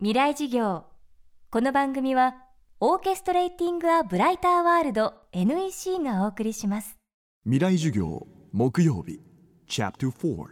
[0.00, 0.84] 未来事業。
[1.50, 2.36] この番組は
[2.78, 6.96] オーケストレーティング・ア・ブライター・ワールド NEC がお送りします。
[7.42, 9.18] 未来授業木曜日
[9.66, 10.44] チャプター4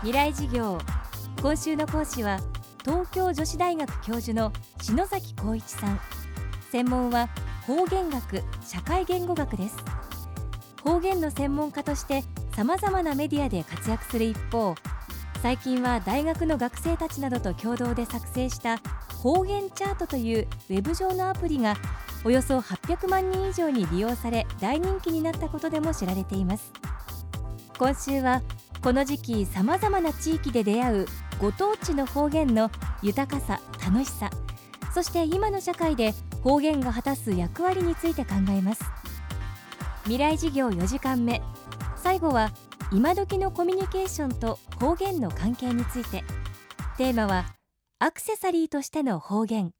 [0.00, 0.80] 未来事業。
[1.40, 2.40] 今週の講師は
[2.84, 4.52] 東京女子大学教授の
[4.82, 6.00] 篠崎光一さん。
[6.72, 7.28] 専門は
[7.64, 9.76] 方言学社会言語学です。
[10.82, 12.24] 方言の専門家として
[12.56, 14.74] さまざまなメディアで活躍する一方
[15.42, 18.78] 最近は大学の学生たちなどと共同で作成した
[19.22, 21.76] 方言チャートというウェブ上のアプリが
[22.24, 26.72] およそ800万人以上に利用され大人気になったことでも知られています。
[27.78, 28.42] 今週は
[28.82, 31.06] この時期さまざまな地域で出会う
[31.38, 32.70] ご当地の方言の
[33.02, 34.30] 豊かさ楽しさ
[34.94, 38.84] そして今の社会で方言が果たす役割について考えます。
[40.04, 41.42] 未来事業4時間目。
[41.96, 42.50] 最後は
[42.92, 46.22] 今時のコミュニケーションと方言の関係について。
[46.96, 47.44] テーマは
[47.98, 49.72] アクセサリーとしての方言。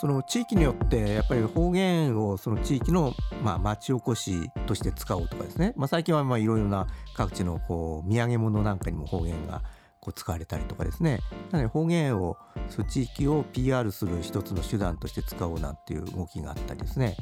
[0.00, 3.12] その地域によってやっぱり方言をその地域の
[3.42, 9.62] まあ町おこしとして使おうとかですね、まあ、最近はまあいろいろな各地のこう土産物なんかにも方言が
[10.00, 11.20] こう使われたりとかですね。
[11.50, 17.14] なので方言をその地域を PR する一つの手段として使おうなんていう動きがあったりですね。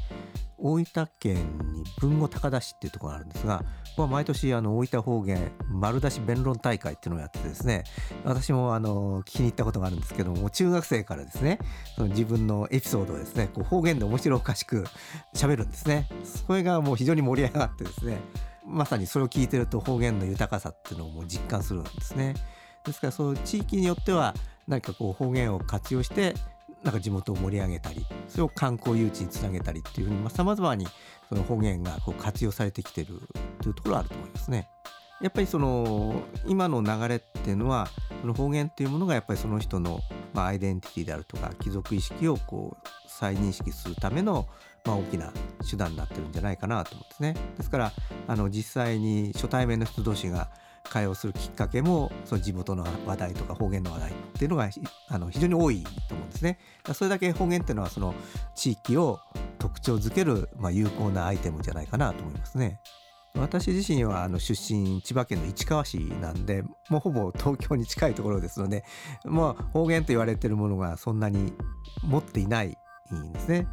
[0.61, 1.35] 大分県
[1.73, 7.83] に豊後高田市っていうところがあるんですがここは毎年あの大分方言丸出し弁論大会っていうのをやってですね
[8.23, 11.59] 私もあの聞きに行ったことがあるんですけども中学生からですね
[11.95, 14.85] その自分のエピソードをですねこう方言で面白おかしく
[15.33, 16.07] 喋るんですね。
[16.23, 18.19] それがもう非常に盛り上がってですね
[18.65, 22.35] まさにそれを聞いてると方言の豊かさっていうのをもう実感するんですね。
[22.85, 24.33] ですからそう地域によっては
[24.67, 26.33] 何かこう方言を活用して
[26.83, 30.87] なんか地元を盛り上げたりそれを観光誘致につなげたりっていうふうにさまざ、まに
[31.29, 33.19] その方言がこう活用されてきてる
[33.61, 34.67] というところあると思いますね。
[35.21, 37.87] やっぱりその今の流れっていうのは
[38.21, 39.99] その方言っていうものがやっぱりその人の
[40.33, 44.47] まあアイデンティティであるとか貴族意識をこう再認識するための
[44.83, 45.31] まあ大きな
[45.69, 47.35] 手段になってるんじゃないかなと思うんですね。
[47.57, 47.91] ですから
[48.27, 50.49] あの実際に初対面の人同士が
[50.83, 54.69] 会話をするきっかけもその地元の話題とか方言の話題っていうのが
[55.07, 55.85] あの非常に多い
[56.41, 56.93] ですね。
[56.93, 58.13] それだけ方言っていうのはその
[58.55, 59.19] 地域を
[59.59, 62.79] 特徴づける、まあ、有効なアイテムじゃないかなと思いますね。
[63.35, 68.83] 私自身はあの出身千葉県の市川市なんでもうほぼ東京に近いところですので、
[69.23, 71.53] まあ、方言と言われてるものがそんなに
[72.03, 72.77] 持っていない
[73.15, 73.67] んですね。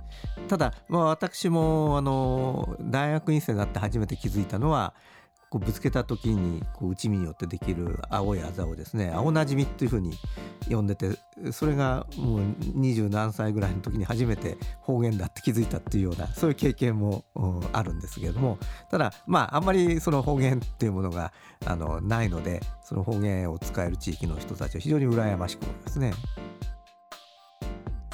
[0.47, 4.95] ただ、まあ、私もあの大学院生になって初めて気づいたのは
[5.50, 10.12] こうぶつけた時にこう内身によってできる青いあざをですね青なじみっていうふうに
[10.69, 11.19] 呼んでて
[11.53, 12.41] それがもう
[12.75, 17.25] 二十何歳ぐらいの時に初めて方言だって気づいたっていうようなそういう経験も
[17.72, 18.59] あるんですけれども
[18.91, 21.32] ただまああんまりその方言っていうものが
[21.65, 26.12] あのないのでその方言を使える地域の人たちは非常に羨ましく思いますね。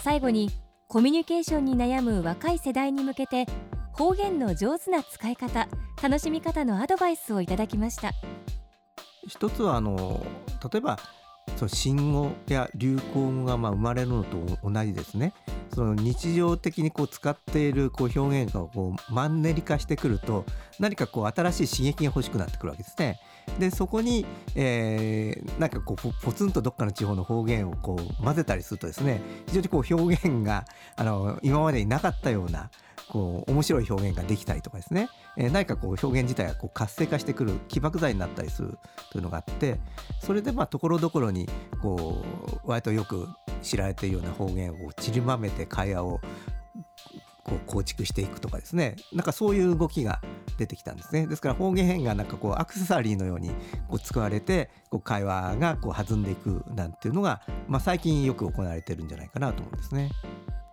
[0.00, 0.50] 最後に
[0.86, 3.46] コミュニケーションに悩む若い世代に向けて
[3.94, 5.69] 方言の上手な使い方
[6.03, 8.10] 楽しみ方のアドバイスをいただきました。
[9.27, 10.27] 一つはあの
[10.71, 10.99] 例えば
[11.56, 14.37] その新語や流行語がまあ生まれるのと
[14.69, 15.32] 同じですね。
[15.74, 20.44] その日常的にこう使っているこう表現がこうマンネリ化してくると
[20.78, 23.20] 何かこう新しい刺激が欲しくなってくるわけですね。
[23.58, 24.24] でそこに、
[24.54, 30.64] えー、なんかこうポツンとどっかの地方の方言をこう混ぜたりするとですね非常にこう表現が
[30.96, 32.70] あの今までになかったような
[33.08, 38.78] こう面白い表現ができたりとかですね、えー、何かこう表現自体がこう活性化してくる起爆剤になったりする
[39.10, 39.78] というのがあって
[40.20, 41.48] それでまあところどころに
[41.82, 42.22] こ
[42.64, 43.28] う割とよく
[43.64, 46.20] 知られているような方言を散りばめて会話を
[47.44, 50.20] こう構築していくとかですねなんかそういう動きが
[50.56, 53.50] 出てきたんですねですから方言がなんかこうアクセサリーのように
[53.88, 60.10] こう使われてこう会話がこう弾んでいくなんていうのが、まあ、最近よく行われてるんじゃないかなと思うんですね。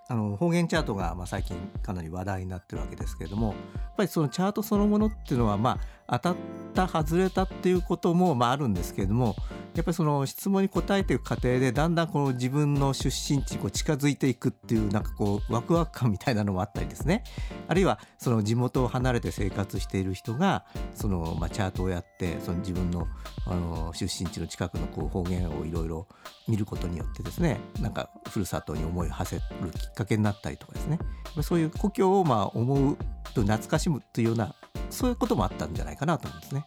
[0.08, 3.56] あの方言チャートがまあ最近かなり話題になってるわけですけれどもやっ
[3.96, 5.80] ぱりそのチャートそのものっていうのはまあ
[6.12, 6.36] 当たっ
[6.76, 9.36] た外れたっていうこともまああるんですけれども
[9.76, 17.24] やっぱりその質問に答えていく過程でだんだんこの自分の出身地にこう近づいていくっていうなんかこうワクワク感みたいなのもあったりですね。
[17.70, 23.08] あるいはその地元を離れて生活している人がそのまあチャートをやってその自分の
[23.48, 26.08] あの出身地の近くのこう方言をいろいろ
[26.50, 31.00] 見ることによってですねなんかふるさとに思いを馳せるきっかけになったりとかですね。
[31.44, 32.98] そういう故郷をまあ思う
[33.34, 34.54] と懐かしむというような
[34.92, 36.66] そういうこともあったんじゃないかなと思うんですね。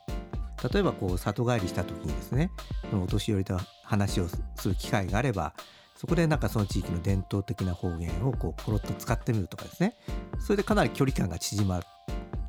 [0.73, 2.51] 例えばこう里帰りした時にですね
[2.93, 5.53] お年寄りと話をする機会があれば
[5.95, 9.97] そこでなんかその地域の伝統的な方言をこうポロッと使ってみるとかですね
[10.39, 11.87] それでかなり距離感が縮まる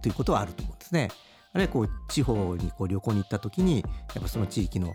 [0.01, 1.09] ということはあると思うんですね。
[1.53, 3.79] あるいはこう地方にこう旅行に行った時に
[4.13, 4.93] やっぱその地域の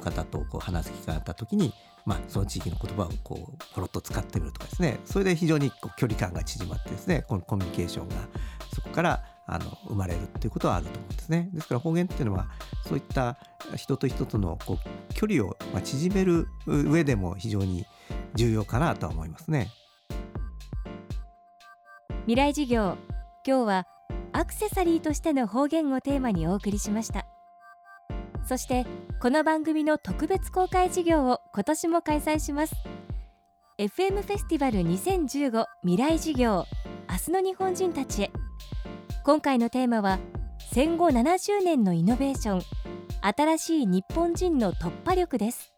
[0.00, 1.74] 方とこう話す機会があった時に、
[2.04, 8.14] まあ、その地域の言葉をこうポロッと使ってみるとかですねそれで非常にこう距離感が縮まってですねこのコミュニケーションが
[8.72, 11.48] そこからあの生まれるっていうことはあると思うんですね。
[11.52, 12.48] ですから方言っていうのは
[12.86, 13.38] そういった
[13.76, 17.86] 人と人とのこう距離を縮める上でも非常に
[18.34, 19.70] 重要かなとは思いますね。
[22.26, 22.96] 未来事業
[23.46, 23.86] 今日は
[24.32, 27.24] アクセサリーとしての方言をテーマにお送りしました
[28.44, 28.84] そして
[29.20, 32.74] この番組の特別公開事業を今年も開催します
[33.78, 36.64] FM フェスティバル2015未来事業
[37.08, 38.30] 明日の日本人たちへ
[39.26, 40.20] 今回のテーマは
[40.72, 42.62] 戦後70年のイノベーション
[43.22, 45.74] 新しい日本人の突破力です。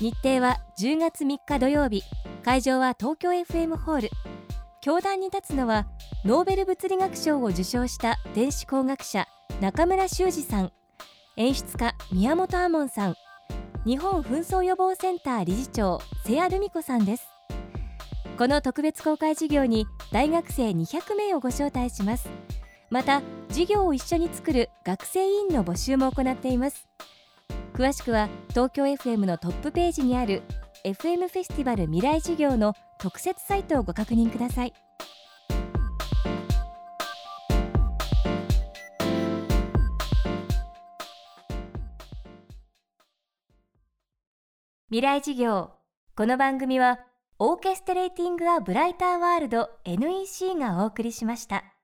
[0.00, 2.02] 日程は10月3日土曜日
[2.44, 4.10] 会場は東京 FM ホール。
[4.82, 5.86] 教壇に立つのは
[6.24, 9.28] ノーベル物理学賞を受賞した電子工学者
[9.60, 10.72] 中村修二さん。
[11.36, 13.14] 演出家宮本亞門さん。
[13.84, 17.28] 日本紛争予防センター理事長瀬谷留美子さんです。
[18.36, 22.28] この特別公開事業に大学生200名をご招待します。
[22.88, 26.88] また事業を一緒に作る学生委員の募集も行っています。
[27.74, 30.42] 詳しくは東京 FM のトップページにある
[30.84, 34.72] FM フェスティバル未来事業の特設サイトをご確認ください。
[44.88, 45.72] 未来事業。
[46.14, 47.00] この番組は
[47.38, 51.75] オーケストレーティング・ア・ブライター・ワールド NEC がお送りしました。